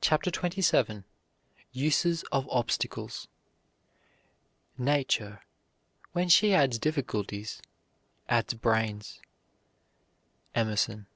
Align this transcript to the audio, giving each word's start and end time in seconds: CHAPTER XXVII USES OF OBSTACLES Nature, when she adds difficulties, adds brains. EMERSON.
CHAPTER 0.00 0.32
XXVII 0.34 1.04
USES 1.70 2.24
OF 2.32 2.48
OBSTACLES 2.50 3.28
Nature, 4.76 5.40
when 6.10 6.28
she 6.28 6.52
adds 6.52 6.80
difficulties, 6.80 7.62
adds 8.28 8.54
brains. 8.54 9.20
EMERSON. 10.56 11.06